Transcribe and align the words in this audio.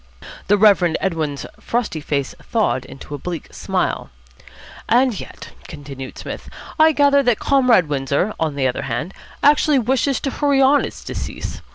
The 0.47 0.57
Reverend 0.57 0.97
Edwin's 0.99 1.45
frosty 1.59 2.01
face 2.01 2.33
thawed 2.41 2.85
into 2.85 3.13
a 3.13 3.19
bleak 3.19 3.53
smile. 3.53 4.09
"And 4.89 5.19
yet," 5.19 5.49
continued 5.67 6.17
Psmith, 6.17 6.49
"I 6.79 6.91
gather 6.91 7.21
that 7.21 7.37
Comrade 7.37 7.87
Windsor, 7.87 8.33
on 8.39 8.55
the 8.55 8.67
other 8.67 8.81
hand, 8.81 9.13
actually 9.43 9.77
wishes 9.77 10.19
to 10.21 10.31
hurry 10.31 10.59
on 10.59 10.85
its 10.85 11.03
decease. 11.03 11.61